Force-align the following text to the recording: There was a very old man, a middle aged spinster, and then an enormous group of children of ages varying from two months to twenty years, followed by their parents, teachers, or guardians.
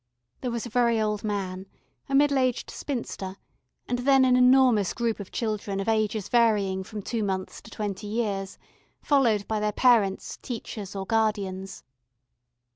There 0.39 0.49
was 0.49 0.65
a 0.65 0.69
very 0.71 0.99
old 0.99 1.23
man, 1.23 1.67
a 2.09 2.15
middle 2.15 2.39
aged 2.39 2.71
spinster, 2.71 3.37
and 3.87 3.99
then 3.99 4.25
an 4.25 4.35
enormous 4.35 4.93
group 4.95 5.19
of 5.19 5.31
children 5.31 5.79
of 5.79 5.87
ages 5.87 6.27
varying 6.27 6.83
from 6.83 7.03
two 7.03 7.21
months 7.23 7.61
to 7.61 7.69
twenty 7.69 8.07
years, 8.07 8.57
followed 9.03 9.47
by 9.47 9.59
their 9.59 9.71
parents, 9.71 10.37
teachers, 10.37 10.95
or 10.95 11.05
guardians. 11.05 11.83